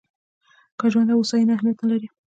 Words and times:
که 0.79 0.85
ژوند 0.91 1.09
او 1.11 1.19
هوساینه 1.21 1.53
اهمیت 1.55 1.77
نه 1.81 1.87
لري. 1.91 2.07